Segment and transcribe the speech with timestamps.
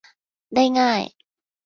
[0.55, 1.01] ได้ง่าย